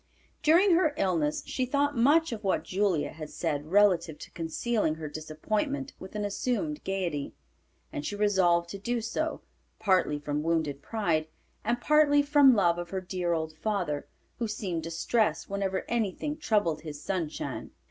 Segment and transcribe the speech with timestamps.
[0.41, 5.07] During her illness she thought much of what Julia had said relative to concealing her
[5.07, 7.35] disappointment with an assumed gayety,
[7.93, 9.41] and she resolved to do so,
[9.77, 11.27] partly from wounded pride,
[11.63, 14.07] and partly from love of her dear old father,
[14.39, 17.69] who seemed distressed whenever anything troubled his "Sunshine."